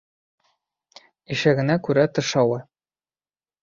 [1.37, 2.63] Ишәгенә күрә тышауы.